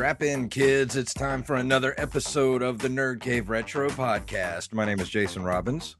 [0.00, 0.96] Strap in, kids.
[0.96, 4.72] It's time for another episode of the Nerd Cave Retro Podcast.
[4.72, 5.96] My name is Jason Robbins,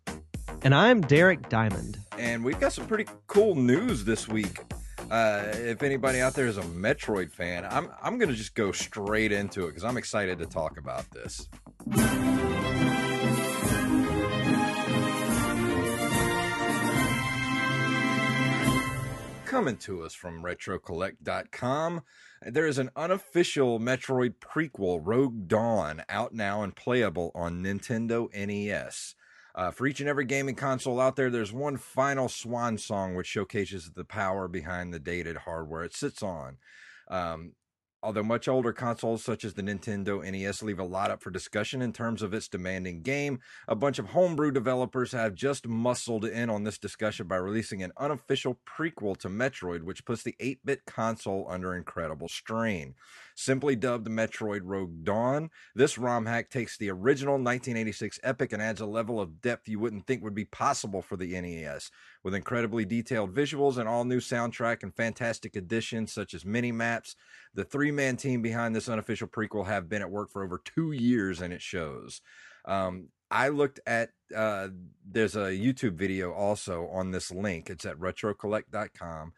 [0.63, 1.99] And I'm Derek Diamond.
[2.19, 4.61] and we've got some pretty cool news this week.
[5.11, 9.33] Uh, if anybody out there is a Metroid fan, I'm I'm gonna just go straight
[9.33, 11.47] into it because I'm excited to talk about this.
[19.51, 22.03] Coming to us from RetroCollect.com,
[22.41, 29.17] there is an unofficial Metroid prequel, Rogue Dawn, out now and playable on Nintendo NES.
[29.57, 33.27] Uh, for each and every gaming console out there, there's one final swan song which
[33.27, 36.59] showcases the power behind the dated hardware it sits on.
[37.09, 37.55] Um,
[38.03, 41.83] although much older consoles such as the Nintendo NES leave a lot up for discussion
[41.83, 46.51] in terms of its demanding game, a bunch of homebrew developers have just muscled in
[46.51, 50.85] on this discussion by releasing an unofficial prequel to Metroid, which puts the 8 bit
[50.87, 52.95] console under incredible strain.
[53.41, 58.83] Simply dubbed Metroid Rogue Dawn, this ROM hack takes the original 1986 epic and adds
[58.83, 61.91] a level of depth you wouldn't think would be possible for the NES.
[62.23, 67.17] With incredibly detailed visuals, an all new soundtrack, and fantastic additions such as mini maps,
[67.55, 70.93] the three man team behind this unofficial prequel have been at work for over two
[70.93, 72.21] years and it shows.
[72.67, 74.69] Um, I looked at, uh,
[75.11, 77.71] there's a YouTube video also on this link.
[77.71, 79.33] It's at retrocollect.com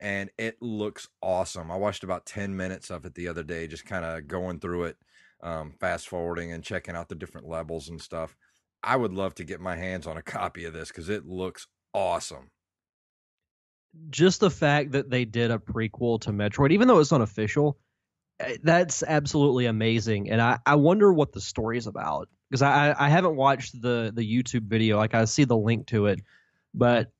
[0.00, 1.70] and it looks awesome.
[1.70, 4.84] I watched about 10 minutes of it the other day, just kind of going through
[4.84, 4.96] it,
[5.42, 8.36] um, fast forwarding and checking out the different levels and stuff.
[8.82, 11.66] I would love to get my hands on a copy of this because it looks
[11.92, 12.50] awesome.
[14.10, 17.78] Just the fact that they did a prequel to Metroid, even though it's unofficial,
[18.38, 20.30] eh, that's absolutely amazing.
[20.30, 24.12] And I, I wonder what the story is about because I, I haven't watched the
[24.14, 24.98] the YouTube video.
[24.98, 26.20] Like I see the link to it,
[26.74, 27.10] but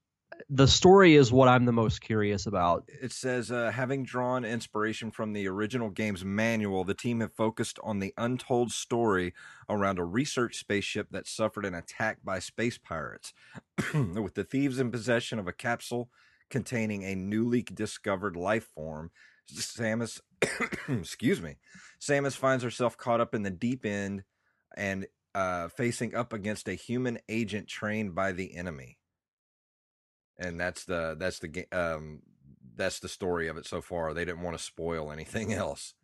[0.50, 2.88] the story is what I'm the most curious about.
[2.88, 7.78] It says, uh, having drawn inspiration from the original game's manual, the team have focused
[7.82, 9.34] on the untold story
[9.68, 13.34] around a research spaceship that suffered an attack by space pirates.
[13.94, 16.08] With the thieves in possession of a capsule
[16.50, 19.10] containing a newly discovered life form,
[19.52, 20.20] Samus,
[20.88, 21.56] excuse me,
[22.00, 24.24] Samus finds herself caught up in the deep end
[24.76, 28.98] and uh, facing up against a human agent trained by the enemy
[30.38, 32.21] and that's the that's the um
[32.76, 34.15] that's the story of it so far.
[34.15, 35.94] They didn't want to spoil anything else.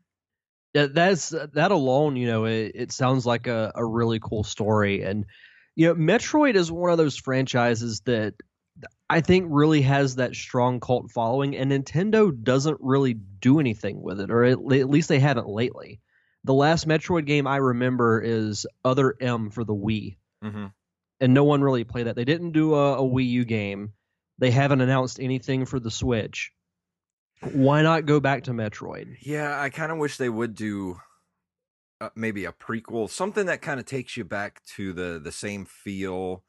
[0.74, 5.02] That that's that alone, you know, it, it sounds like a, a really cool story.
[5.02, 5.24] And
[5.76, 8.34] you know, Metroid is one of those franchises that
[9.08, 14.20] I think really has that strong cult following, and Nintendo doesn't really do anything with
[14.20, 16.00] it, or at, at least they haven't lately.
[16.42, 20.66] The last Metroid game I remember is Other M for the Wii, Mm-hmm.
[21.20, 22.16] and no one really played that.
[22.16, 23.92] They didn't do a, a Wii U game.
[24.38, 26.52] They haven't announced anything for the Switch.
[27.52, 29.16] Why not go back to Metroid?
[29.20, 30.98] Yeah, I kind of wish they would do
[32.00, 35.64] uh, maybe a prequel, something that kind of takes you back to the the same
[35.64, 36.44] feel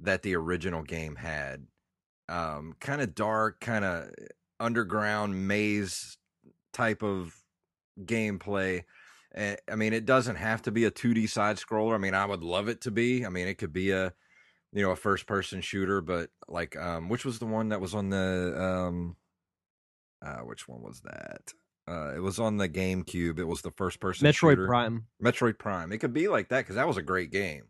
[0.00, 1.66] that the original game had.
[2.28, 4.10] Um, kind of dark, kind of
[4.58, 6.18] underground maze
[6.72, 7.34] type of
[8.00, 8.84] gameplay.
[9.34, 11.94] Eh, I mean, it doesn't have to be a 2D side scroller.
[11.94, 13.24] I mean, I would love it to be.
[13.24, 14.12] I mean, it could be a
[14.72, 17.94] you know a first person shooter, but like um, which was the one that was
[17.94, 19.16] on the um,
[20.24, 21.52] uh, which one was that?
[21.88, 23.38] Uh, it was on the GameCube.
[23.38, 24.66] It was the first person Metroid shooter.
[24.66, 25.06] Prime.
[25.22, 25.92] Metroid Prime.
[25.92, 27.64] It could be like that because that was a great game.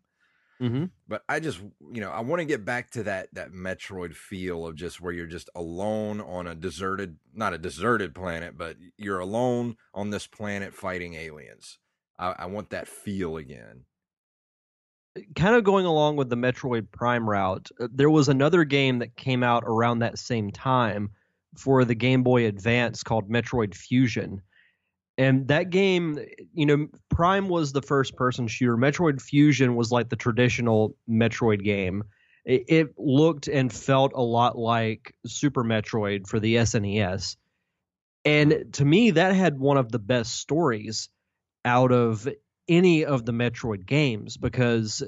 [0.61, 0.85] Mm-hmm.
[1.07, 1.59] But I just,
[1.93, 5.13] you know, I want to get back to that that Metroid feel of just where
[5.13, 10.25] you're just alone on a deserted, not a deserted planet, but you're alone on this
[10.25, 11.77] planet fighting aliens.
[12.17, 13.83] I, I want that feel again.
[15.35, 19.15] Kind of going along with the Metroid Prime route, uh, there was another game that
[19.15, 21.11] came out around that same time
[21.55, 24.41] for the Game Boy Advance called Metroid Fusion.
[25.17, 26.19] And that game,
[26.53, 28.77] you know, Prime was the first person shooter.
[28.77, 32.03] Metroid Fusion was like the traditional Metroid game.
[32.45, 37.35] It, it looked and felt a lot like Super Metroid for the SNES.
[38.25, 41.09] And to me, that had one of the best stories
[41.65, 42.27] out of
[42.67, 45.03] any of the Metroid games because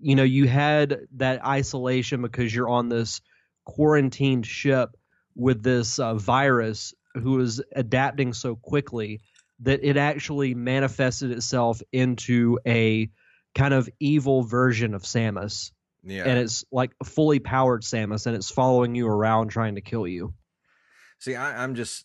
[0.00, 3.20] you know, you had that isolation because you're on this
[3.64, 4.96] quarantined ship
[5.34, 9.20] with this uh, virus who is adapting so quickly
[9.60, 13.10] that it actually manifested itself into a
[13.54, 15.72] kind of evil version of Samus.
[16.04, 16.24] Yeah.
[16.24, 20.34] And it's like fully powered Samus and it's following you around trying to kill you.
[21.18, 22.04] See, I, I'm just,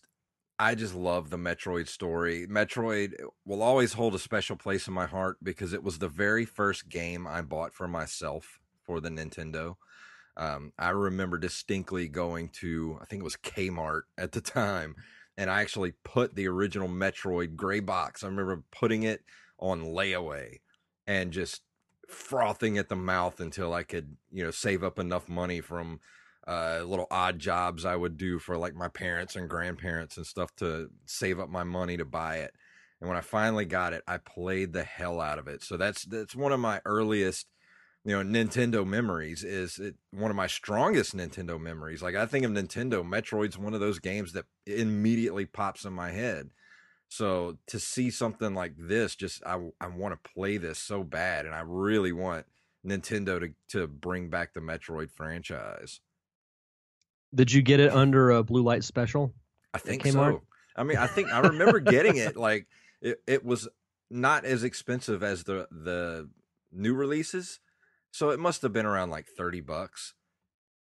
[0.64, 2.48] I just love the Metroid story.
[2.48, 3.16] Metroid
[3.46, 6.88] will always hold a special place in my heart because it was the very first
[6.88, 9.76] game I bought for myself for the Nintendo.
[10.38, 14.96] Um, I remember distinctly going to, I think it was Kmart at the time,
[15.38, 18.24] and I actually put the original Metroid gray box.
[18.24, 19.20] I remember putting it
[19.60, 20.62] on layaway
[21.06, 21.64] and just
[22.08, 26.00] frothing at the mouth until I could, you know, save up enough money from
[26.48, 30.56] uh, little odd jobs I would do for like my parents and grandparents and stuff
[30.58, 32.54] to save up my money to buy it.
[33.00, 35.64] And when I finally got it, I played the hell out of it.
[35.64, 37.48] So that's that's one of my earliest,
[38.06, 39.44] you know, Nintendo memories.
[39.44, 42.02] Is it one of my strongest Nintendo memories?
[42.02, 46.12] Like I think of Nintendo, Metroid's one of those games that immediately pops in my
[46.12, 46.50] head.
[47.10, 51.46] So to see something like this, just I I want to play this so bad,
[51.46, 52.48] and I really want
[52.86, 56.02] Nintendo to to bring back the Metroid franchise.
[57.34, 59.34] Did you get it under a blue light special?
[59.74, 60.42] I think so.
[60.76, 62.68] I mean, I think I remember getting it like
[63.02, 63.68] it, it was
[64.10, 66.30] not as expensive as the the
[66.72, 67.60] new releases,
[68.12, 70.14] so it must have been around like thirty bucks.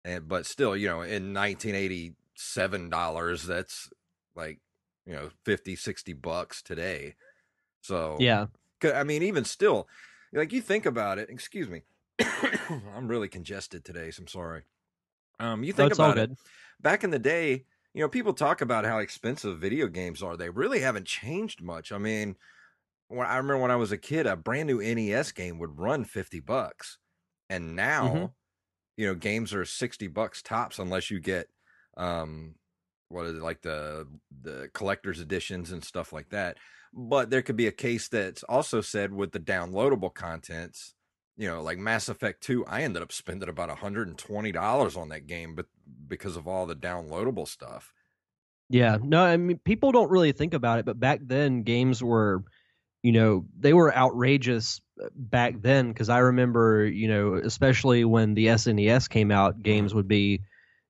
[0.04, 3.90] And but still, you know, in nineteen eighty seven dollars, that's
[4.34, 4.60] like
[5.06, 7.14] you know 50 60 bucks today
[7.80, 8.46] so yeah
[8.94, 9.88] i mean even still
[10.32, 11.82] like you think about it excuse me
[12.96, 14.62] i'm really congested today so i'm sorry
[15.42, 16.30] um you think it's all about it.
[16.30, 16.36] good.
[16.80, 20.36] back in the day you know people talk about how expensive video games are.
[20.36, 21.92] They really haven't changed much.
[21.92, 22.36] I mean
[23.08, 26.04] when i remember when i was a kid a brand new nes game would run
[26.04, 26.98] 50 bucks.
[27.50, 28.34] And now Mhm.
[28.96, 31.48] you know games are 60 bucks tops unless you get
[31.96, 32.56] um
[33.08, 34.08] what is it like the
[34.42, 36.58] the collector's editions and stuff like that.
[36.94, 40.94] But there could be a case that's also said with the downloadable contents
[41.36, 45.54] you know like mass effect 2 i ended up spending about $120 on that game
[45.54, 45.66] but
[46.06, 47.92] because of all the downloadable stuff
[48.68, 48.98] Yeah.
[49.02, 52.42] No, I mean people don't really think about it, but back then games were,
[53.02, 58.34] you know, they were outrageous uh, back then because I remember, you know, especially when
[58.34, 60.40] the SNES came out, games would be,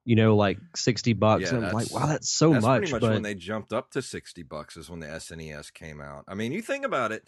[0.04, 2.78] you know, like sixty bucks, Yeah, and I'm like, wow, that's so that's much.
[2.80, 6.00] pretty much but when they jumped up to 60 bucks is when the SNES came
[6.00, 6.24] out.
[6.28, 7.26] I mean, you think about it,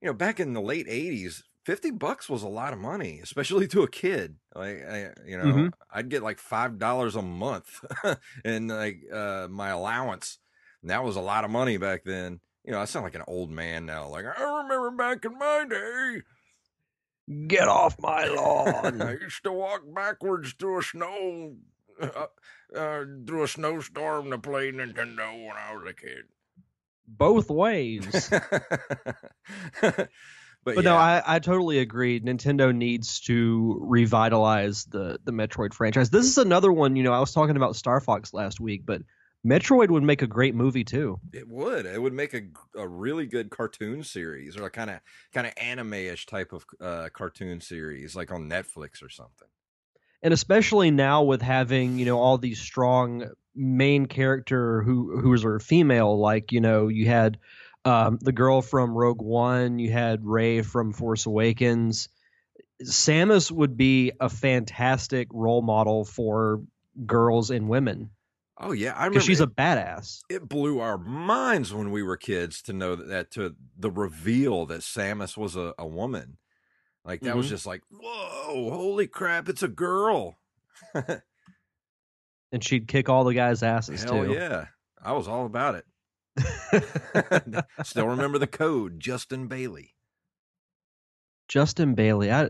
[0.00, 3.68] you know, back in the late 80s, 50 bucks was a lot of money, especially
[3.68, 4.36] to a kid.
[4.54, 5.72] Like, I, you know, Mhm.
[5.90, 7.84] I'd get like $5 a month
[8.42, 10.38] and like uh, my allowance.
[10.80, 12.40] And that was a lot of money back then.
[12.64, 14.08] You know, I sound like an old man now.
[14.08, 16.22] Like, I remember back in my day,
[17.48, 19.02] get off my lawn.
[19.02, 21.56] I used to walk backwards through a snow,
[22.00, 22.28] uh,
[22.74, 26.24] uh, through a snowstorm to play Nintendo when I was a kid.
[27.06, 28.30] Both ways.
[30.74, 32.20] but But yeah, no, I, I totally agree.
[32.20, 36.10] Nintendo needs to revitalize the the Metroid franchise.
[36.10, 36.96] This is another one.
[36.96, 39.02] You know, I was talking about Star Fox last week, but
[39.46, 41.20] Metroid would make a great movie too.
[41.32, 41.86] it would.
[41.86, 42.42] It would make a,
[42.76, 45.00] a really good cartoon series or a kind of
[45.32, 49.48] kind of anime-ish type of uh, cartoon series, like on Netflix or something.
[50.22, 55.44] and especially now with having you know all these strong main character who who is
[55.44, 57.38] are female like you know you had
[57.88, 62.08] um, the girl from rogue one you had Rey from force awakens
[62.82, 66.62] samus would be a fantastic role model for
[67.06, 68.10] girls and women
[68.60, 69.14] Oh yeah, I remember.
[69.14, 72.96] because she's it, a badass it blew our minds when we were kids to know
[72.96, 76.38] that, that to the reveal that Samus was a, a woman.
[77.04, 77.50] Like that was Mhm.
[77.50, 80.40] just like, whoa, holy crap, it's a girl.
[82.52, 84.66] and she'd kick all the guys asses Hell too yeah.
[85.02, 85.84] I was all about it.
[87.82, 89.94] Still remember the code, Justin Bailey.
[91.48, 92.42] justin bailey i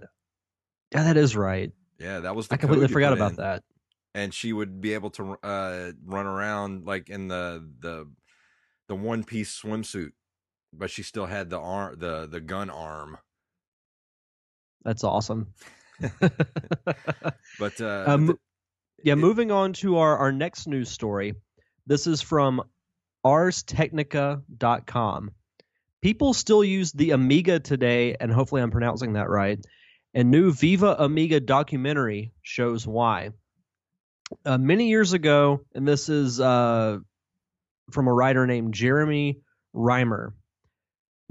[0.93, 3.37] yeah that is right Yeah, that was the i completely forgot about in.
[3.37, 3.63] that
[4.15, 8.11] And she would be able to uh, run around like in the the
[8.89, 10.13] the one piece swimsuit,
[10.73, 13.19] but she still had the arm the the gun arm.
[14.85, 15.55] that's awesome
[17.59, 18.39] But uh, Um, th-
[19.05, 21.35] Yeah, it- moving on to our, our next news story.
[21.87, 22.63] This is from
[23.25, 25.31] arstechnica.com.
[26.01, 29.59] People still use the Amiga today, and hopefully I'm pronouncing that right.
[30.15, 33.31] And new Viva Amiga documentary shows why.
[34.45, 36.99] Uh, many years ago, and this is uh,
[37.91, 39.41] from a writer named Jeremy
[39.75, 40.33] Reimer.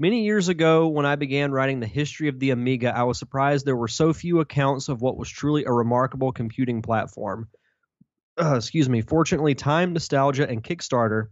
[0.00, 3.64] Many years ago, when I began writing the history of the Amiga, I was surprised
[3.64, 7.48] there were so few accounts of what was truly a remarkable computing platform.
[8.40, 9.00] Uh, excuse me.
[9.00, 11.28] Fortunately, time, nostalgia, and Kickstarter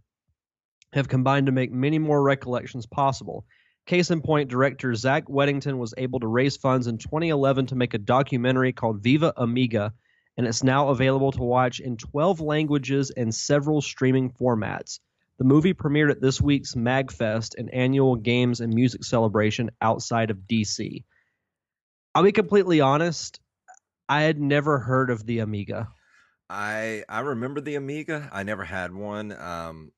[0.97, 3.47] have combined to make many more recollections possible.
[3.87, 7.95] Case in point, director Zach Weddington was able to raise funds in 2011 to make
[7.95, 9.95] a documentary called Viva Amiga,
[10.37, 14.99] and it's now available to watch in 12 languages and several streaming formats.
[15.38, 20.38] The movie premiered at this week's MagFest, an annual games and music celebration outside of
[20.49, 21.05] DC.
[22.15, 23.38] I'll be completely honest,
[24.09, 25.88] I had never heard of the Amiga.
[26.49, 28.29] I I remember the Amiga.
[28.33, 29.33] I never had one.
[29.33, 29.93] Um,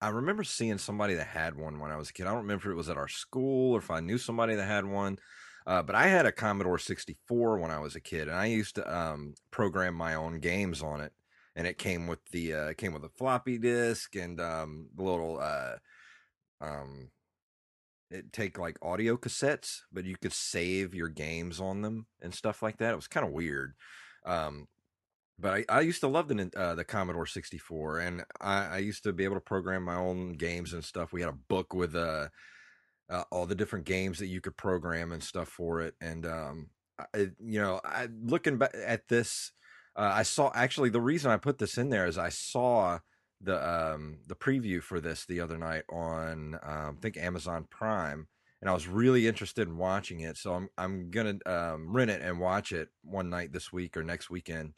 [0.00, 2.26] I remember seeing somebody that had one when I was a kid.
[2.26, 4.66] I don't remember if it was at our school or if I knew somebody that
[4.66, 5.18] had one.
[5.66, 8.76] Uh, but I had a Commodore 64 when I was a kid, and I used
[8.76, 11.12] to um, program my own games on it.
[11.54, 15.38] And it came with the uh, came with a floppy disk and um, the little
[15.40, 15.74] uh,
[16.60, 17.10] um,
[18.10, 22.62] it take like audio cassettes, but you could save your games on them and stuff
[22.62, 22.92] like that.
[22.92, 23.74] It was kind of weird.
[24.24, 24.68] Um,
[25.40, 29.02] but I, I used to love the uh, the Commodore 64, and I, I used
[29.04, 31.12] to be able to program my own games and stuff.
[31.12, 32.28] We had a book with uh,
[33.08, 35.94] uh, all the different games that you could program and stuff for it.
[36.00, 36.68] And um,
[36.98, 39.52] I, you know, I looking back at this,
[39.96, 42.98] uh, I saw actually the reason I put this in there is I saw
[43.40, 48.28] the um, the preview for this the other night on um, I think Amazon Prime,
[48.60, 50.36] and I was really interested in watching it.
[50.36, 54.02] So I'm I'm gonna um, rent it and watch it one night this week or
[54.02, 54.74] next weekend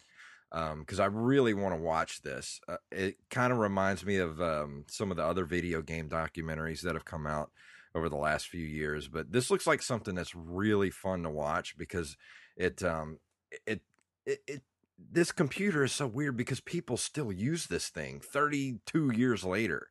[0.53, 2.61] because um, I really want to watch this.
[2.69, 6.83] Uh, it kind of reminds me of um, some of the other video game documentaries
[6.83, 7.51] that have come out
[7.95, 9.09] over the last few years.
[9.09, 12.19] But this looks like something that's really fun to watch because
[12.57, 13.19] it um,
[13.67, 13.81] it,
[14.27, 14.63] it it
[14.99, 19.89] this computer is so weird because people still use this thing 32 years later.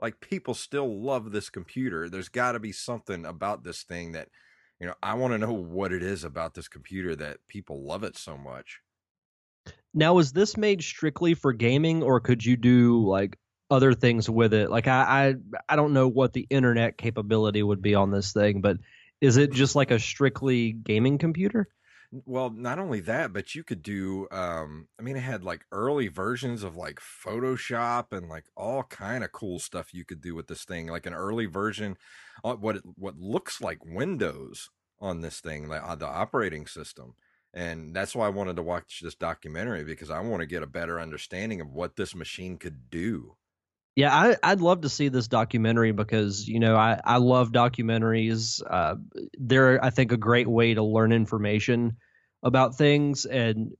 [0.00, 2.08] Like people still love this computer.
[2.08, 4.28] There's got to be something about this thing that
[4.80, 8.02] you know I want to know what it is about this computer that people love
[8.02, 8.80] it so much.
[9.92, 13.36] Now, is this made strictly for gaming, or could you do like
[13.70, 14.70] other things with it?
[14.70, 15.34] Like, I,
[15.68, 18.78] I, I don't know what the internet capability would be on this thing, but
[19.20, 21.68] is it just like a strictly gaming computer?
[22.12, 24.26] Well, not only that, but you could do.
[24.32, 29.22] Um, I mean, it had like early versions of like Photoshop and like all kind
[29.22, 30.88] of cool stuff you could do with this thing.
[30.88, 31.96] Like an early version,
[32.42, 34.70] what it, what looks like Windows
[35.00, 37.14] on this thing, like on the operating system
[37.52, 40.68] and that's why I wanted to watch this documentary because I want to get a
[40.68, 43.36] better understanding of what this machine could do.
[43.96, 48.62] Yeah, I, I'd love to see this documentary because you know I I love documentaries.
[48.68, 48.96] Uh,
[49.38, 51.96] they're I think a great way to learn information
[52.42, 53.72] about things and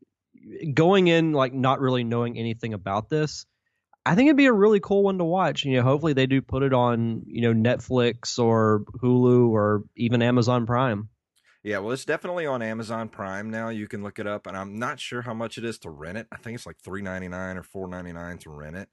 [0.74, 3.46] going in like not really knowing anything about this.
[4.04, 5.64] I think it'd be a really cool one to watch.
[5.64, 10.22] You know, hopefully they do put it on you know Netflix or Hulu or even
[10.22, 11.08] Amazon Prime.
[11.62, 13.68] Yeah, well, it's definitely on Amazon Prime now.
[13.68, 16.16] You can look it up, and I'm not sure how much it is to rent
[16.16, 16.26] it.
[16.32, 18.88] I think it's like three ninety nine or four ninety nine to rent it.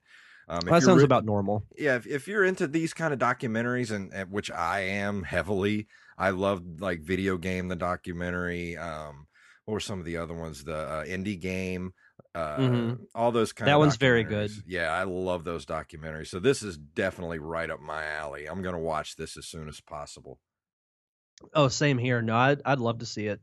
[0.48, 1.64] Um, well, that sounds re- about normal.
[1.76, 5.88] Yeah, if, if you're into these kind of documentaries, and, and, which I am heavily,
[6.18, 8.76] I love like video game the documentary.
[8.76, 9.26] Um,
[9.64, 10.64] what were some of the other ones?
[10.64, 11.94] The uh, indie game.
[12.34, 12.94] Uh, mm-hmm.
[13.14, 16.76] all those kind that one's very good yeah i love those documentaries so this is
[16.76, 20.38] definitely right up my alley i'm gonna watch this as soon as possible
[21.54, 22.22] Oh, same here.
[22.22, 23.40] No, I'd I'd love to see it.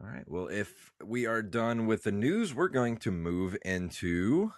[0.00, 0.24] All right.
[0.28, 4.52] Well, if we are done with the news, we're going to move into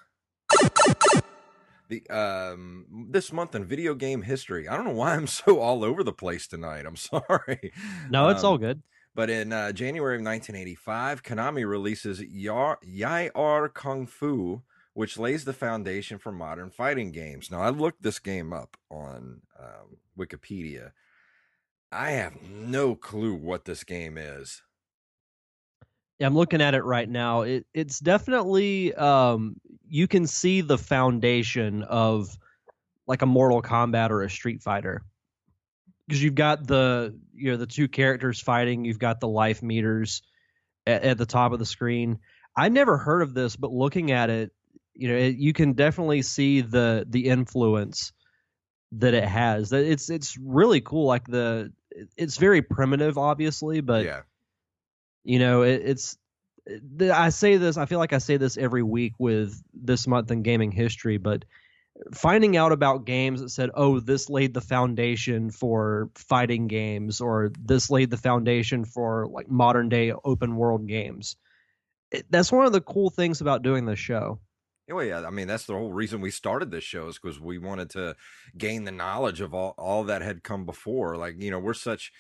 [1.88, 4.68] the um this month in video game history.
[4.68, 6.84] I don't know why I'm so all over the place tonight.
[6.86, 7.72] I'm sorry.
[8.10, 8.82] No, it's um, all good.
[9.14, 14.62] But in uh, January of 1985, Konami releases Yar Yie Ar Kung Fu,
[14.94, 17.50] which lays the foundation for modern fighting games.
[17.50, 20.92] Now, I looked this game up on um, Wikipedia
[21.92, 24.62] I have no clue what this game is.
[26.18, 27.42] Yeah, I'm looking at it right now.
[27.42, 29.56] It, it's definitely um,
[29.88, 32.36] you can see the foundation of
[33.06, 35.02] like a Mortal Kombat or a Street Fighter
[36.06, 38.84] because you've got the you know the two characters fighting.
[38.84, 40.22] You've got the life meters
[40.86, 42.18] at, at the top of the screen.
[42.56, 44.52] I never heard of this, but looking at it,
[44.94, 48.12] you know, it, you can definitely see the the influence
[48.92, 49.72] that it has.
[49.72, 51.06] It's it's really cool.
[51.06, 51.72] Like the
[52.16, 54.22] it's very primitive, obviously, but yeah.
[55.24, 56.16] you know, it, it's.
[57.00, 57.76] I say this.
[57.76, 61.44] I feel like I say this every week with this month in gaming history, but
[62.12, 67.52] finding out about games that said, "Oh, this laid the foundation for fighting games," or
[67.58, 71.36] "This laid the foundation for like modern day open world games."
[72.10, 74.40] It, that's one of the cool things about doing this show.
[74.90, 77.58] Well, yeah, I mean that's the whole reason we started this show is because we
[77.58, 78.16] wanted to
[78.56, 81.16] gain the knowledge of all all that had come before.
[81.16, 82.12] Like you know, we're such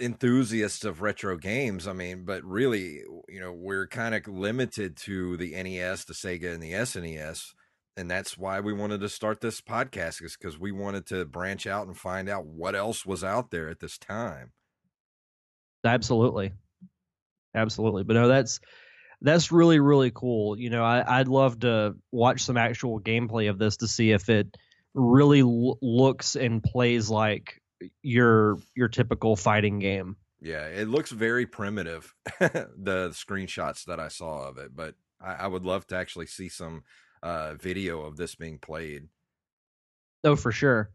[0.00, 1.86] enthusiasts of retro games.
[1.86, 6.52] I mean, but really, you know, we're kind of limited to the NES, the Sega,
[6.52, 7.52] and the SNES,
[7.96, 11.66] and that's why we wanted to start this podcast is because we wanted to branch
[11.66, 14.52] out and find out what else was out there at this time.
[15.84, 16.52] Absolutely,
[17.54, 18.02] absolutely.
[18.02, 18.58] But no, that's
[19.20, 20.58] that's really really cool.
[20.58, 24.28] You know, I, would love to watch some actual gameplay of this to see if
[24.28, 24.56] it
[24.94, 27.60] really l- looks and plays like
[28.02, 30.16] your your typical fighting game.
[30.40, 32.14] Yeah, it looks very primitive.
[32.38, 36.48] the screenshots that I saw of it, but I, I would love to actually see
[36.48, 36.82] some
[37.22, 39.08] uh, video of this being played.
[40.22, 40.90] Oh, for sure.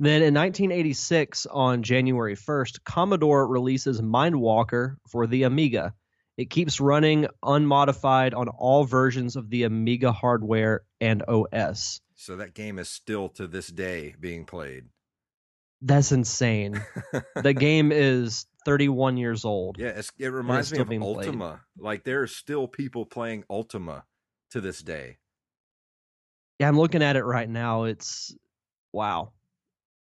[0.00, 5.92] Then in 1986, on January 1st, Commodore releases Mindwalker for the Amiga.
[6.38, 12.00] It keeps running unmodified on all versions of the Amiga hardware and OS.
[12.14, 14.84] So that game is still to this day being played.
[15.82, 16.80] That's insane.
[17.34, 19.78] the game is 31 years old.
[19.78, 21.48] Yeah, it reminds me of Ultima.
[21.48, 21.84] Played.
[21.84, 24.04] Like there are still people playing Ultima
[24.52, 25.18] to this day.
[26.60, 27.84] Yeah, I'm looking at it right now.
[27.84, 28.32] It's
[28.92, 29.32] wow.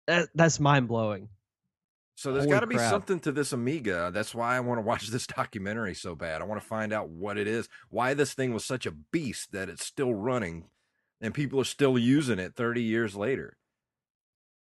[0.08, 1.30] That, that's mind blowing.
[2.20, 4.12] So there's got to be something to this Amiga.
[4.14, 6.42] That's why I want to watch this documentary so bad.
[6.42, 9.54] I want to find out what it is, why this thing was such a beast
[9.54, 10.66] that it's still running
[11.22, 13.56] and people are still using it 30 years later.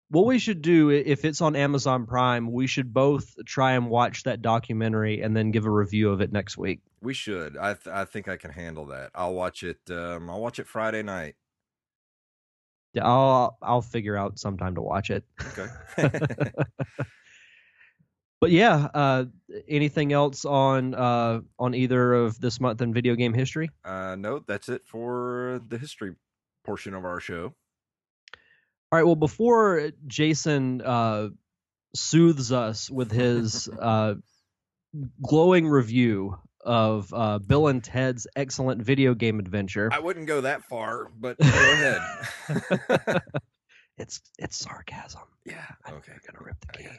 [0.09, 4.25] What we should do if it's on Amazon Prime, we should both try and watch
[4.25, 6.81] that documentary and then give a review of it next week.
[7.03, 7.57] We should.
[7.57, 9.13] I th- I think I can handle that.
[9.15, 11.37] I'll watch it um I'll watch it Friday night.
[12.95, 15.23] Yeah, I'll I'll figure out some time to watch it.
[15.57, 15.69] Okay.
[18.45, 19.25] but yeah, uh,
[19.67, 23.71] anything else on uh, on either of this month in video game history?
[23.87, 26.15] Uh, no, that's it for the history
[26.63, 27.55] portion of our show.
[28.93, 29.03] All right.
[29.03, 31.31] Well, before Jason uh,
[31.95, 34.17] soothes us with his uh,
[35.23, 40.65] glowing review of uh, Bill and Ted's excellent video game adventure, I wouldn't go that
[40.65, 42.03] far, but go ahead.
[43.97, 45.23] it's it's sarcasm.
[45.47, 45.65] Yeah.
[45.89, 46.13] Okay.
[46.13, 46.91] I'm gonna rip the game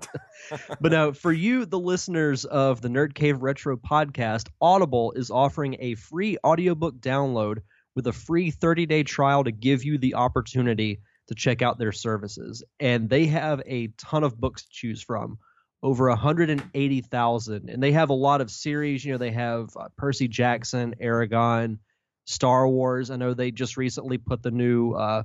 [0.80, 5.76] but now, for you, the listeners of the Nerd Cave Retro podcast, Audible is offering
[5.80, 7.58] a free audiobook download
[7.94, 11.92] with a free 30 day trial to give you the opportunity to check out their
[11.92, 12.62] services.
[12.78, 15.38] And they have a ton of books to choose from,
[15.82, 17.70] over 180,000.
[17.70, 19.04] And they have a lot of series.
[19.04, 21.78] You know, they have uh, Percy Jackson, Eragon,
[22.26, 23.10] Star Wars.
[23.10, 25.22] I know they just recently put the new uh,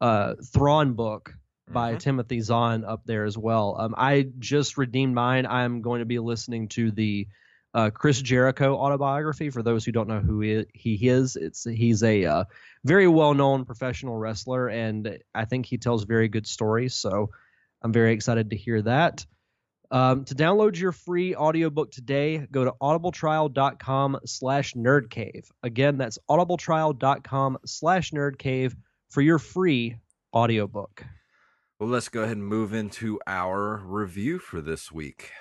[0.00, 1.34] uh, Thrawn book
[1.70, 1.98] by mm-hmm.
[1.98, 3.76] Timothy Zahn up there as well.
[3.78, 5.46] Um, I just redeemed mine.
[5.46, 7.28] I'm going to be listening to the
[7.72, 9.50] uh, Chris Jericho autobiography.
[9.50, 12.44] For those who don't know who he, is, it's he's a uh,
[12.84, 16.94] very well known professional wrestler, and I think he tells very good stories.
[16.94, 17.30] So
[17.82, 19.26] I'm very excited to hear that.
[19.90, 25.44] Um, to download your free audiobook today, go to audibletrial.com slash nerdcave.
[25.62, 28.74] Again, that's audibletrial.com slash nerdcave
[29.10, 29.96] for your free
[30.34, 31.04] audiobook.
[31.80, 35.32] Well, let's go ahead and move into our review for this week.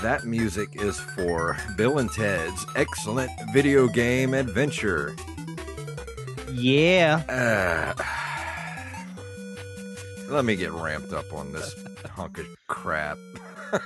[0.00, 5.14] That music is for Bill and Ted's excellent video game adventure.
[6.50, 7.22] Yeah.
[7.28, 8.13] Uh,
[10.28, 11.74] let me get ramped up on this
[12.10, 13.18] hunk of crap.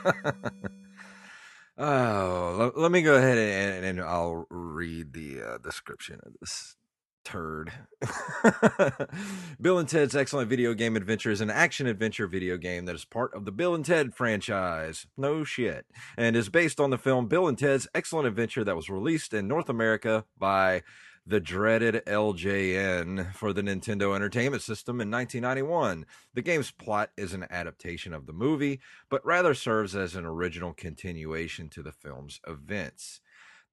[1.79, 6.77] oh, let, let, me go ahead and, and I'll read the uh, description of this
[7.25, 7.73] turd.
[9.61, 13.05] Bill and Ted's Excellent Video Game Adventure is an action adventure video game that is
[13.05, 15.07] part of the Bill and Ted franchise.
[15.17, 15.85] No shit.
[16.17, 19.47] And is based on the film Bill and Ted's Excellent Adventure that was released in
[19.47, 20.83] North America by
[21.29, 26.07] the dreaded LJN for the Nintendo Entertainment System in 1991.
[26.33, 30.73] The game's plot is an adaptation of the movie, but rather serves as an original
[30.73, 33.21] continuation to the film's events.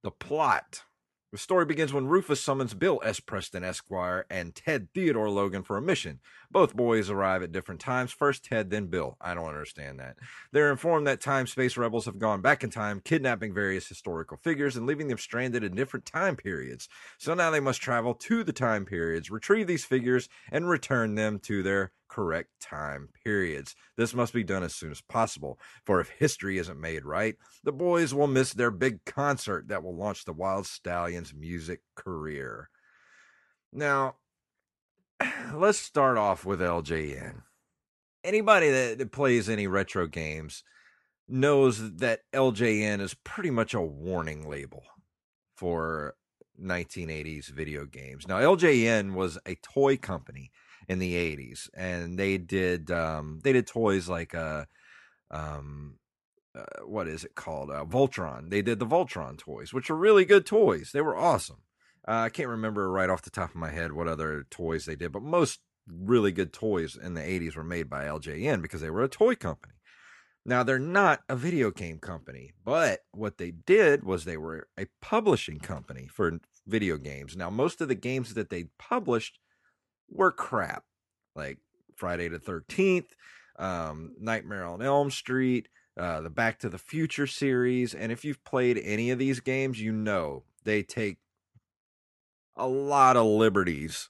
[0.04, 0.84] The plot
[1.36, 3.20] the story begins when Rufus summons Bill S.
[3.20, 6.22] Preston Esquire and Ted Theodore Logan for a mission.
[6.50, 8.14] Both boys arrive at different times.
[8.14, 9.18] First Ted, then Bill.
[9.20, 10.16] I don't understand that.
[10.54, 14.78] They're informed that time space rebels have gone back in time, kidnapping various historical figures
[14.78, 16.88] and leaving them stranded in different time periods.
[17.18, 21.40] So now they must travel to the time periods, retrieve these figures, and return them
[21.40, 23.76] to their correct time periods.
[23.98, 27.74] This must be done as soon as possible, for if history isn't made right, the
[27.74, 32.70] boys will miss their big concert that will launch the Wyld Stallyns' music career.
[33.74, 34.16] Now,
[35.54, 37.42] let's start off with LJN.
[38.24, 40.64] Anybody that, plays any retro games
[41.28, 44.84] knows that LJN is pretty much a warning label
[45.56, 46.16] for
[46.62, 48.26] 1980s video games.
[48.26, 50.52] Now, LJN was a toy company
[50.88, 54.66] in the 80s, and they did um, they did toys like uh,
[55.32, 55.98] um,
[56.56, 57.70] uh, what is it called?
[57.70, 58.50] Uh, Voltron.
[58.50, 60.92] They did the Voltron toys, which are really good toys.
[60.94, 61.64] They were awesome.
[62.08, 64.96] Uh, I can't remember right off the top of my head what other toys they
[64.96, 68.90] did, but most really good toys in the 80s were made by LJN because they
[68.90, 69.74] were a toy company.
[70.46, 74.86] Now, they're not a video game company, but what they did was they were a
[75.02, 77.36] publishing company for video games.
[77.36, 79.40] Now, most of the games that they published
[80.10, 80.84] were crap,
[81.36, 81.58] like
[81.96, 83.08] Friday the 13th,
[83.58, 87.94] um, Nightmare on Elm Street, uh, the Back to the Future series.
[87.94, 91.18] And if you've played any of these games, you know they take
[92.56, 94.10] a lot of liberties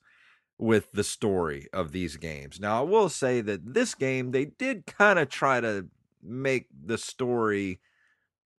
[0.58, 2.60] with the story of these games.
[2.60, 5.88] Now, I will say that this game, they did kind of try to
[6.24, 7.80] make the story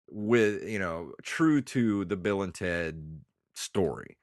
[0.09, 3.20] with you know true to the Bill and Ted
[3.55, 4.16] story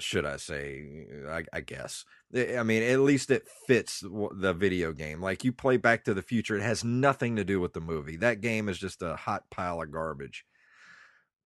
[0.00, 1.06] should I say?
[1.28, 2.04] I, I, guess.
[2.34, 5.20] I mean, at least it fits the video game.
[5.20, 8.16] Like you play Back to the Future, it has nothing to do with the movie.
[8.16, 10.44] That game is just a hot pile of garbage.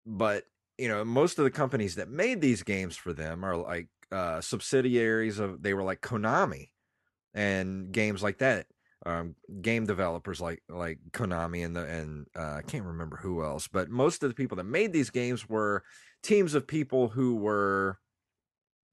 [0.05, 0.45] But
[0.77, 4.41] you know, most of the companies that made these games for them are like uh,
[4.41, 5.61] subsidiaries of.
[5.61, 6.69] They were like Konami
[7.33, 8.65] and games like that
[9.05, 13.67] um, game developers like like Konami and the and uh, I can't remember who else,
[13.67, 15.83] but most of the people that made these games were
[16.21, 17.97] teams of people who were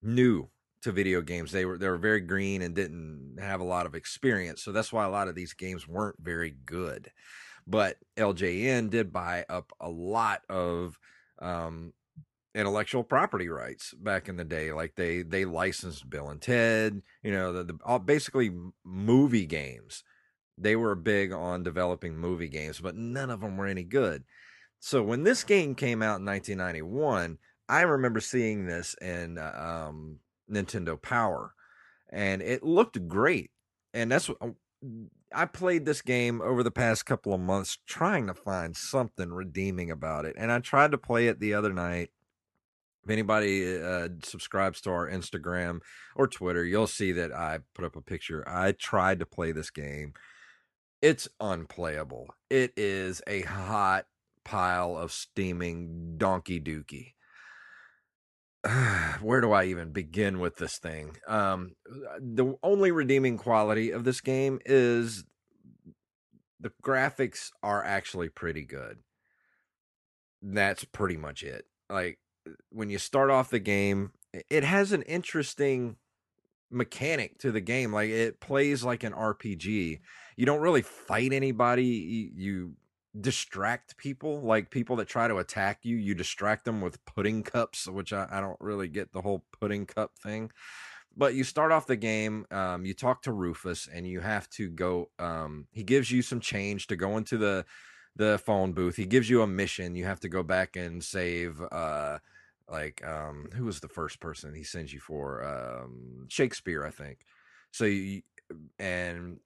[0.03, 0.49] new
[0.83, 1.53] to video games.
[1.53, 4.93] They were they were very green and didn't have a lot of experience, so that's
[4.93, 7.11] why a lot of these games weren't very good.
[7.67, 10.99] But LJN did buy up a lot of
[11.41, 11.93] um,
[12.55, 14.73] intellectual property rights back in the day.
[14.73, 18.51] Like they they licensed Bill and Ted, you know, the, the all, basically
[18.85, 20.05] movie games.
[20.57, 24.25] They were big on developing movie games, but none of them were any good.
[24.81, 30.21] So when this game came out in 1991, I remember seeing this in uh, um,
[30.51, 31.55] Nintendo Power,
[32.11, 33.51] and it looked great.
[33.95, 34.39] And that's what
[35.33, 39.91] I played this game over the past couple of months, trying to find something redeeming
[39.91, 40.37] about it.
[40.39, 42.11] And I tried to play it the other night,
[43.09, 45.81] if anybody uh, subscribes to our Instagram
[46.15, 48.47] or Twitter, you'll see that I put up a picture.
[48.47, 50.13] I tried to play this game.
[51.01, 52.27] It's unplayable.
[52.51, 54.07] It is a hot
[54.45, 57.13] pile of steaming donkey dookie.
[59.21, 61.17] Where do I even begin with this thing?
[61.27, 61.73] Um,
[62.21, 65.25] the only redeeming quality of this game is
[66.61, 68.99] the graphics are actually pretty good.
[70.43, 71.67] That's pretty much it.
[71.89, 72.19] Like
[72.71, 74.13] when you start off the game,
[74.51, 75.97] it has an interesting
[76.71, 77.93] mechanic to the game.
[77.93, 80.01] Like it plays like an RPG.
[80.37, 82.33] You don't really fight anybody.
[82.35, 82.75] You
[83.21, 85.97] distract people, like people that try to attack you.
[85.97, 89.87] You distract them with pudding cups, which I, I don't really get the whole pudding
[89.87, 90.51] cup thing.
[91.17, 94.69] But you start off the game, um, you talk to Rufus, and you have to
[94.71, 95.11] go.
[95.19, 97.65] Um, he gives you some change to go into the
[98.17, 98.97] the phone booth.
[98.97, 99.97] He gives you a mission.
[99.97, 101.61] You have to go back and save.
[101.61, 102.19] Uh,
[102.71, 107.21] like um who was the first person he sends you for um shakespeare i think
[107.71, 108.21] so you
[108.79, 109.39] and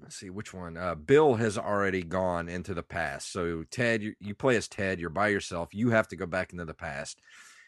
[0.00, 4.14] let's see which one uh bill has already gone into the past so ted you,
[4.20, 7.20] you play as ted you're by yourself you have to go back into the past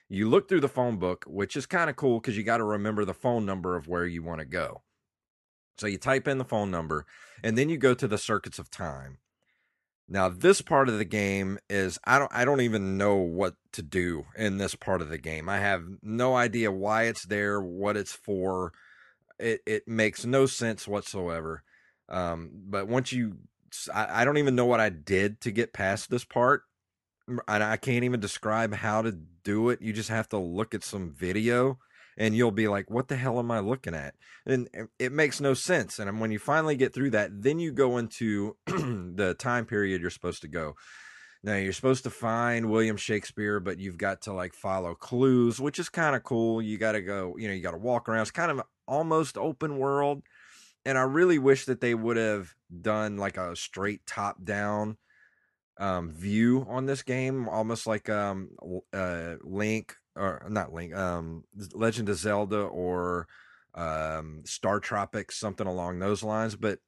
[0.09, 2.65] you look through the phone book which is kind of cool because you got to
[2.65, 4.83] remember the phone number of where you want to go
[5.79, 7.07] so you type in the phone number
[7.43, 9.19] and then you go to the circuits of time
[10.09, 13.83] now this part of the game is I don't I don't even know what to
[13.83, 15.49] do in this part of the game.
[15.49, 18.73] I have no idea why it's there, what it's for.
[19.39, 21.63] It it makes no sense whatsoever.
[22.09, 23.39] Um, but once you
[23.93, 26.63] I, I don't even know what I did to get past this part.
[27.27, 29.13] And I can't even describe how to
[29.45, 29.81] do it.
[29.81, 31.79] You just have to look at some video
[32.19, 34.15] and you'll be like, what the hell am I looking at?
[34.47, 35.99] And it makes no sense.
[35.99, 40.11] And when you finally get through that, then you go into the time period you're
[40.11, 40.75] supposed to go.
[41.43, 45.79] Now you're supposed to find William Shakespeare, but you've got to like follow clues, which
[45.79, 46.61] is kind of cool.
[46.61, 48.23] You got to go, you know, you got to walk around.
[48.23, 50.23] It's kind of almost open world.
[50.85, 54.99] And I really wish that they would have done like a straight top down
[55.79, 58.51] um, view on this game, almost like um,
[58.93, 63.27] uh, Link or not Link, um, Legend of Zelda or
[63.75, 66.55] um, Star Tropics, something along those lines.
[66.55, 66.79] But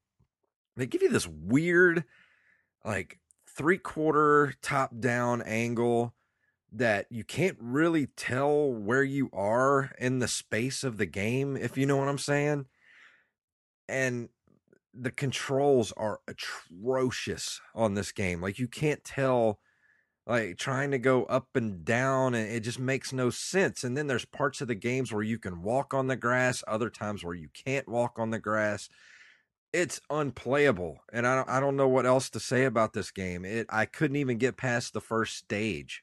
[0.76, 2.04] they give you this weird,
[2.85, 3.18] like
[3.56, 6.14] three quarter top down angle
[6.72, 11.78] that you can't really tell where you are in the space of the game, if
[11.78, 12.66] you know what I'm saying.
[13.88, 14.29] And
[14.99, 18.40] the controls are atrocious on this game.
[18.40, 19.61] Like you can't tell
[20.27, 23.85] like trying to go up and down and it just makes no sense.
[23.85, 26.90] And then there's parts of the games where you can walk on the grass, other
[26.90, 28.88] times where you can't walk on the grass.
[29.72, 30.99] It's unplayable.
[31.12, 33.44] And I don't I don't know what else to say about this game.
[33.44, 36.03] It I couldn't even get past the first stage.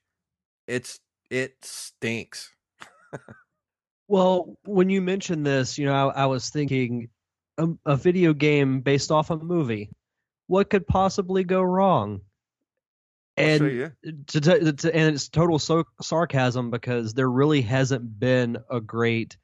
[0.68, 2.52] It's it stinks.
[4.08, 7.10] well, when you mentioned this, you know, I, I was thinking
[7.58, 9.90] a, a video game based off a movie.
[10.48, 12.22] What could possibly go wrong?
[13.36, 13.60] and
[14.28, 19.38] to, to, to, and it's total so, sarcasm because there really hasn't been a great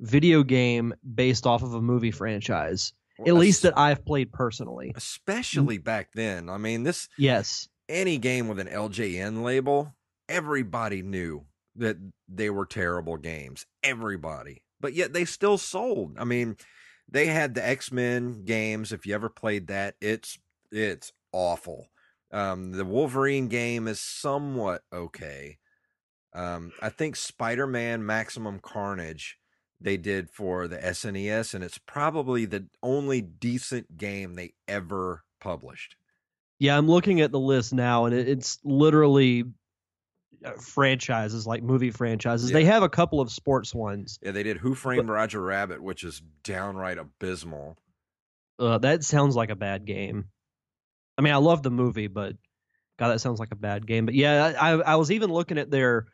[0.00, 4.92] video game based off of a movie franchise well, at least that I've played personally.
[4.94, 6.48] Especially back then.
[6.48, 7.68] I mean this yes.
[7.88, 9.94] any game with an LJN label
[10.28, 11.44] everybody knew
[11.76, 11.96] that
[12.28, 13.66] they were terrible games.
[13.82, 14.62] Everybody.
[14.80, 16.16] But yet they still sold.
[16.18, 16.56] I mean
[17.08, 20.38] they had the X-Men games if you ever played that it's
[20.70, 21.88] it's awful
[22.32, 25.58] um, the Wolverine game is somewhat okay.
[26.34, 29.38] Um, I think Spider Man Maximum Carnage
[29.80, 35.96] they did for the SNES, and it's probably the only decent game they ever published.
[36.58, 39.44] Yeah, I'm looking at the list now, and it's literally
[40.54, 42.50] franchises like movie franchises.
[42.50, 42.54] Yeah.
[42.54, 44.18] They have a couple of sports ones.
[44.22, 47.76] Yeah, they did Who Framed but, Roger Rabbit, which is downright abysmal.
[48.58, 50.26] Uh, that sounds like a bad game.
[51.18, 52.36] I mean, I love the movie, but
[52.98, 54.06] God, that sounds like a bad game.
[54.06, 56.06] But yeah, I, I was even looking at their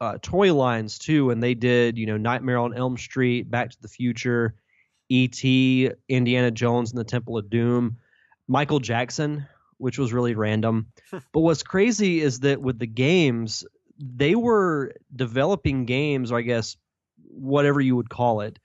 [0.00, 3.82] uh, toy lines too, and they did, you know, Nightmare on Elm Street, Back to
[3.82, 4.54] the Future,
[5.08, 7.98] E.T., Indiana Jones and the Temple of Doom,
[8.46, 9.46] Michael Jackson,
[9.78, 10.88] which was really random.
[11.32, 13.64] but what's crazy is that with the games,
[13.98, 16.76] they were developing games, or I guess
[17.16, 18.58] whatever you would call it,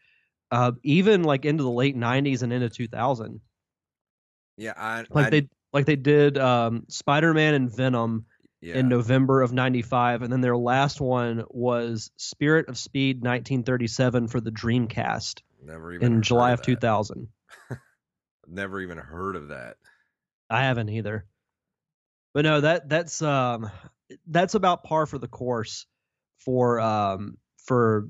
[0.52, 3.42] uh, even like into the late '90s and into 2000.
[4.58, 8.26] Yeah, I like I, they like they did um, Spider-Man and Venom
[8.64, 8.76] yeah.
[8.76, 14.40] in November of 95 and then their last one was Spirit of Speed 1937 for
[14.40, 17.28] the Dreamcast Never even in July of, of 2000.
[18.48, 19.78] Never even heard of that.
[20.50, 21.26] I haven't either.
[22.34, 23.70] But no, that that's um
[24.28, 25.86] that's about par for the course
[26.40, 28.10] for um for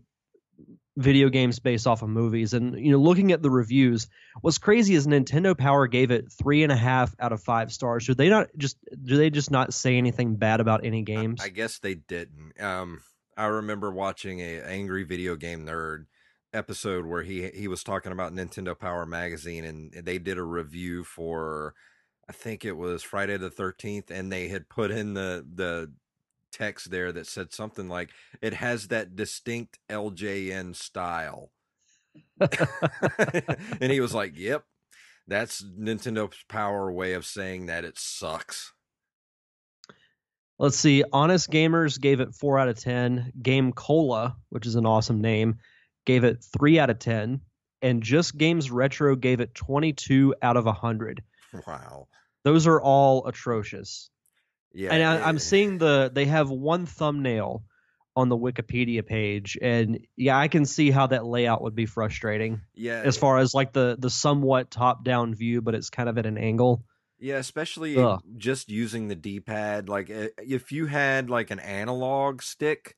[0.97, 2.53] video games based off of movies.
[2.53, 4.07] And you know, looking at the reviews,
[4.41, 8.05] what's crazy is Nintendo Power gave it three and a half out of five stars.
[8.05, 11.41] Do they not just do they just not say anything bad about any games?
[11.41, 12.61] I, I guess they didn't.
[12.61, 13.01] Um,
[13.35, 16.05] I remember watching a angry video game nerd
[16.53, 21.03] episode where he he was talking about Nintendo Power magazine and they did a review
[21.03, 21.73] for
[22.29, 25.91] I think it was Friday the 13th and they had put in the the
[26.51, 31.51] text there that said something like it has that distinct LJN style.
[32.39, 34.63] and he was like, "Yep.
[35.27, 38.73] That's Nintendo's power way of saying that it sucks."
[40.59, 41.03] Let's see.
[41.11, 43.33] Honest Gamers gave it 4 out of 10.
[43.41, 45.57] Game Cola, which is an awesome name,
[46.05, 47.41] gave it 3 out of 10.
[47.81, 51.23] And Just Games Retro gave it 22 out of 100.
[51.67, 52.07] Wow.
[52.43, 54.09] Those are all atrocious.
[54.73, 55.77] Yeah, and I, am eh, seeing eh.
[55.77, 57.63] the they have one thumbnail
[58.15, 62.61] on the Wikipedia page, and yeah, I can see how that layout would be frustrating.
[62.73, 63.19] Yeah, as eh.
[63.19, 66.37] far as like the the somewhat top down view, but it's kind of at an
[66.37, 66.83] angle.
[67.19, 68.21] Yeah, especially Ugh.
[68.35, 69.87] just using the D pad.
[69.87, 72.97] Like if you had like an analog stick,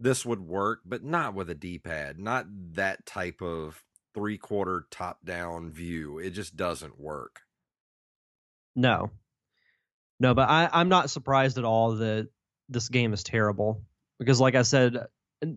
[0.00, 2.18] this would work, but not with a D pad.
[2.18, 6.18] Not that type of three quarter top down view.
[6.18, 7.40] It just doesn't work.
[8.74, 9.10] No,
[10.22, 12.28] no, but I, I'm not surprised at all that
[12.68, 13.82] this game is terrible
[14.20, 15.06] because, like I said,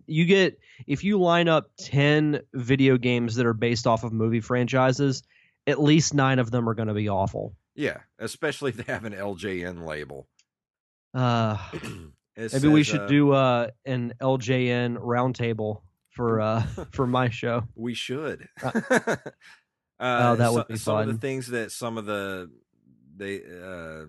[0.06, 4.40] you get if you line up 10 video games that are based off of movie
[4.40, 5.22] franchises,
[5.68, 7.54] at least nine of them are going to be awful.
[7.76, 10.26] Yeah, especially if they have an LJN label.
[11.14, 11.58] Uh,
[12.36, 17.62] maybe says, we should uh, do uh, an LJN roundtable for uh, for my show.
[17.76, 18.48] We should.
[18.62, 19.16] Uh,
[20.00, 21.08] oh, that would be some fun.
[21.08, 22.50] of the things that some of the
[23.16, 24.06] they uh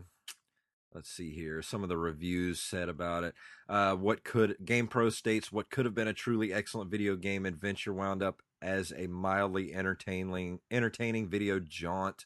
[0.94, 3.34] let's see here some of the reviews said about it
[3.70, 7.94] uh, what could GamePro states what could have been a truly excellent video game adventure
[7.94, 12.26] wound up as a mildly entertaining entertaining video jaunt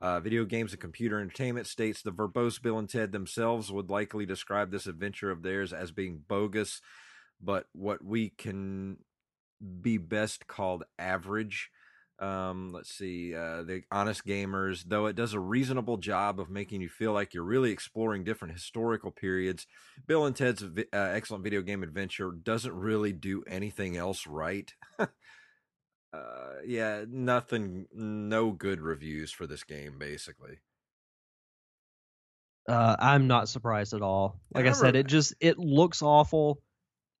[0.00, 4.24] uh, video games and computer entertainment states the verbose bill and ted themselves would likely
[4.24, 6.80] describe this adventure of theirs as being bogus
[7.40, 8.98] but what we can
[9.80, 11.70] be best called average.
[12.18, 16.80] Um, let's see, uh, the Honest Gamers, though it does a reasonable job of making
[16.80, 19.66] you feel like you're really exploring different historical periods.
[20.06, 24.72] Bill and Ted's uh, excellent video game adventure doesn't really do anything else right.
[24.98, 25.08] uh,
[26.64, 30.60] yeah, nothing, no good reviews for this game, basically.
[32.66, 34.40] Uh, I'm not surprised at all.
[34.54, 36.60] Like I, I said, it just it looks awful.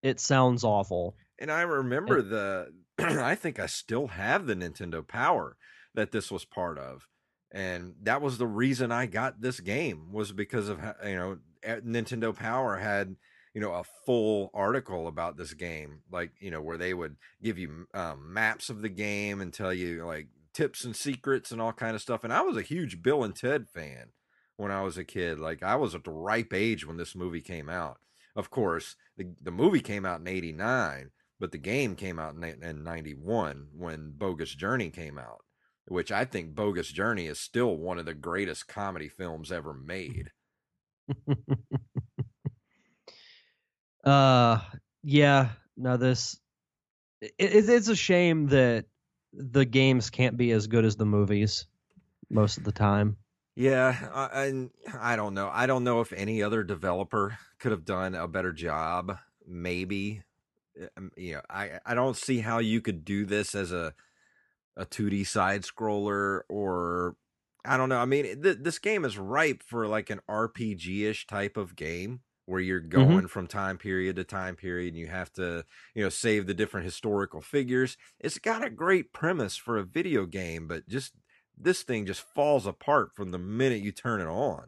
[0.02, 1.16] It sounds awful.
[1.38, 5.56] And I remember and, the I think I still have the Nintendo Power
[5.94, 7.08] that this was part of.
[7.52, 12.34] And that was the reason I got this game was because of you know Nintendo
[12.34, 13.16] Power had
[13.54, 17.56] you know a full article about this game like you know where they would give
[17.56, 21.72] you um, maps of the game and tell you like tips and secrets and all
[21.72, 24.08] kind of stuff and I was a huge Bill and Ted fan
[24.58, 27.40] when I was a kid like I was at the ripe age when this movie
[27.40, 27.96] came out
[28.34, 32.44] of course the the movie came out in 89 but the game came out in,
[32.62, 35.44] in 91 when Bogus Journey came out,
[35.86, 40.30] which I think Bogus Journey is still one of the greatest comedy films ever made.
[44.04, 44.58] uh
[45.02, 46.38] yeah, no this
[47.20, 48.86] it, it's a shame that
[49.32, 51.66] the games can't be as good as the movies
[52.30, 53.16] most of the time.
[53.54, 54.68] Yeah, I,
[54.98, 55.48] I don't know.
[55.50, 59.16] I don't know if any other developer could have done a better job.
[59.46, 60.22] Maybe
[61.16, 63.94] you know, I I don't see how you could do this as a
[64.76, 67.16] a 2D side scroller or
[67.64, 67.98] I don't know.
[67.98, 72.60] I mean, th- this game is ripe for like an RPG-ish type of game where
[72.60, 72.88] you're mm-hmm.
[72.90, 73.26] going mm-hmm.
[73.26, 76.84] from time period to time period and you have to, you know, save the different
[76.84, 77.96] historical figures.
[78.20, 81.12] It's got a great premise for a video game, but just
[81.58, 84.66] this thing just falls apart from the minute you turn it on.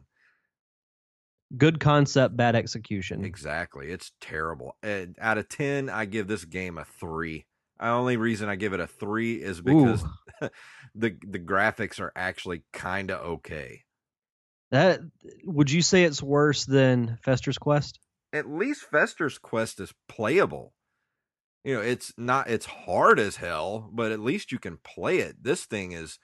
[1.57, 3.25] Good concept, bad execution.
[3.25, 3.89] Exactly.
[3.89, 4.75] It's terrible.
[4.83, 7.45] And out of 10, I give this game a 3.
[7.79, 10.03] The only reason I give it a 3 is because
[10.95, 13.83] the the graphics are actually kind of okay.
[14.71, 14.99] That
[15.43, 17.99] would you say it's worse than Fester's Quest?
[18.31, 20.73] At least Fester's Quest is playable.
[21.63, 25.37] You know, it's not it's hard as hell, but at least you can play it.
[25.41, 26.19] This thing is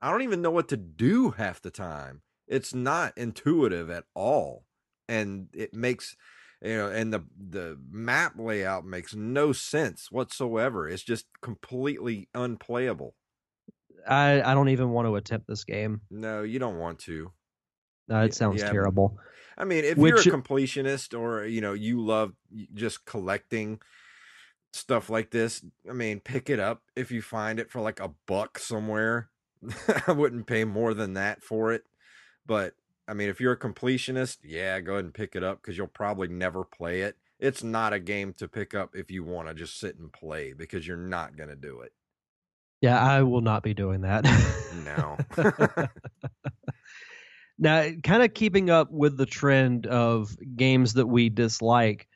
[0.00, 2.22] I don't even know what to do half the time.
[2.48, 4.64] It's not intuitive at all
[5.10, 6.16] and it makes
[6.62, 13.14] you know and the the map layout makes no sense whatsoever it's just completely unplayable.
[14.08, 16.00] I i don't even want to attempt this game.
[16.10, 17.32] No you don't want to.
[18.08, 19.18] No it sounds yeah, terrible.
[19.58, 22.32] I mean if Which, you're a completionist or you know you love
[22.74, 23.80] just collecting
[24.72, 28.12] stuff like this i mean pick it up if you find it for like a
[28.26, 29.28] buck somewhere.
[30.06, 31.82] I wouldn't pay more than that for it
[32.46, 32.74] but
[33.10, 35.88] I mean, if you're a completionist, yeah, go ahead and pick it up because you'll
[35.88, 37.16] probably never play it.
[37.40, 40.52] It's not a game to pick up if you want to just sit and play
[40.52, 41.92] because you're not going to do it.
[42.80, 44.24] Yeah, I will not be doing that.
[44.84, 45.16] no.
[47.58, 52.06] now, kind of keeping up with the trend of games that we dislike,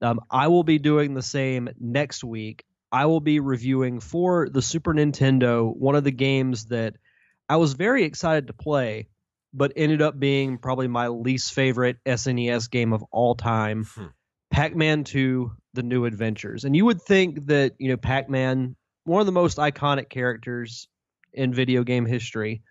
[0.00, 2.64] um, I will be doing the same next week.
[2.90, 6.96] I will be reviewing for the Super Nintendo one of the games that
[7.48, 9.06] I was very excited to play
[9.54, 13.84] but ended up being probably my least favorite SNES game of all time.
[13.84, 14.06] Hmm.
[14.50, 16.64] Pac-Man 2: The New Adventures.
[16.64, 20.88] And you would think that, you know, Pac-Man, one of the most iconic characters
[21.32, 22.62] in video game history,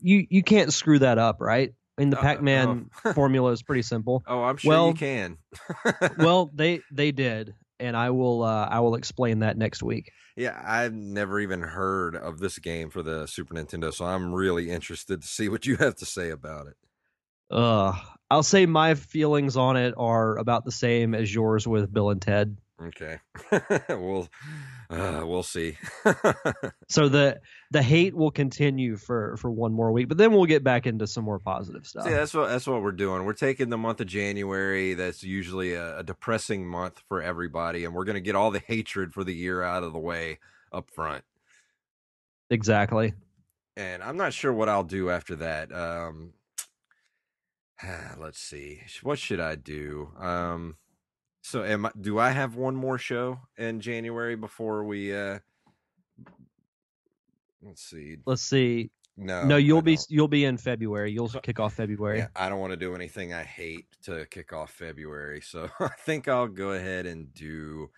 [0.00, 1.72] you you can't screw that up, right?
[1.96, 3.12] I mean, the uh, Pac-Man oh.
[3.14, 4.22] formula is pretty simple.
[4.26, 5.38] Oh, I'm sure well, you can.
[6.18, 10.12] well, they they did, and I will uh, I will explain that next week.
[10.36, 14.70] Yeah, I've never even heard of this game for the Super Nintendo, so I'm really
[14.70, 16.76] interested to see what you have to say about it.
[17.50, 17.94] Uh,
[18.30, 22.20] I'll say my feelings on it are about the same as yours with Bill and
[22.20, 22.56] Ted.
[22.80, 23.18] Okay,
[23.88, 24.28] we'll
[24.88, 25.76] uh, we'll see.
[26.88, 27.40] so the
[27.72, 31.08] the hate will continue for for one more week, but then we'll get back into
[31.08, 32.04] some more positive stuff.
[32.04, 33.24] See, that's what that's what we're doing.
[33.24, 34.94] We're taking the month of January.
[34.94, 38.62] That's usually a, a depressing month for everybody, and we're going to get all the
[38.64, 40.38] hatred for the year out of the way
[40.72, 41.24] up front.
[42.50, 43.12] Exactly.
[43.76, 45.72] And I'm not sure what I'll do after that.
[45.72, 46.32] Um,
[48.18, 48.82] let's see.
[49.02, 50.10] What should I do?
[50.18, 50.76] Um,
[51.42, 55.38] so am I, do I have one more show in January before we uh
[57.62, 58.16] let's see.
[58.26, 58.90] Let's see.
[59.16, 59.44] No.
[59.44, 61.10] No, you'll be you'll be in February.
[61.10, 62.18] You'll kick off February.
[62.18, 65.40] Yeah, I don't want to do anything I hate to kick off February.
[65.40, 67.90] So I think I'll go ahead and do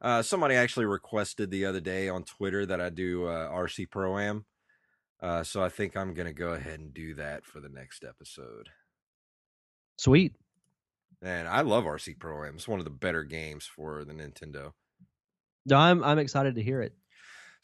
[0.00, 4.18] uh somebody actually requested the other day on Twitter that I do uh RC Pro
[4.18, 4.46] Am.
[5.20, 8.02] Uh so I think I'm going to go ahead and do that for the next
[8.02, 8.70] episode.
[9.98, 10.34] Sweet.
[11.22, 12.56] And I love RC Pro Am.
[12.56, 14.72] It's one of the better games for the Nintendo.
[15.66, 16.94] No, I'm I'm excited to hear it.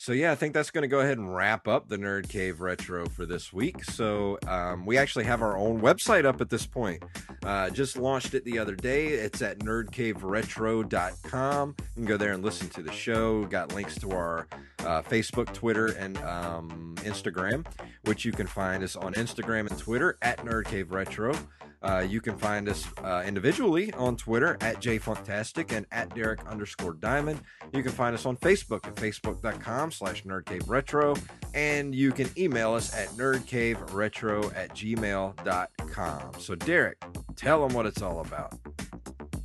[0.01, 2.61] So yeah, I think that's going to go ahead and wrap up the Nerd Cave
[2.61, 3.83] Retro for this week.
[3.83, 7.03] So um, we actually have our own website up at this point.
[7.45, 9.09] Uh, just launched it the other day.
[9.09, 11.75] It's at nerdcaveretro.com.
[11.79, 13.45] You can go there and listen to the show.
[13.47, 14.47] Got links to our
[14.81, 17.67] uh, Facebook, Twitter, and um, Instagram,
[18.05, 21.35] which you can find us on Instagram and Twitter at Nerd Cave Retro.
[21.83, 26.95] Uh, you can find us uh, individually on Twitter at jfuntastic and at Derek underscore
[26.95, 27.41] Diamond.
[27.73, 31.21] You can find us on Facebook at facebook.com slash nerdcaveretro.
[31.55, 36.41] And you can email us at nerdcaveretro at gmail.com.
[36.41, 37.03] So, Derek,
[37.37, 38.59] tell them what it's all about.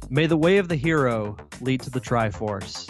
[0.10, 2.90] May the way of the hero lead to the Triforce.